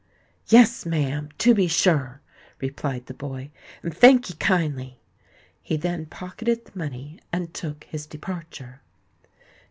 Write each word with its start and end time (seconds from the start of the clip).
"Yes, 0.47 0.83
ma'am—to 0.83 1.53
be 1.53 1.67
sure," 1.67 2.21
replied 2.59 3.05
the 3.05 3.13
boy; 3.13 3.51
"and 3.83 3.93
thank'ee 3.95 4.33
kindly." 4.39 4.99
He 5.61 5.77
then 5.77 6.07
pocketed 6.07 6.65
the 6.65 6.75
money, 6.75 7.19
and 7.31 7.53
took 7.53 7.83
his 7.83 8.07
departure. 8.07 8.81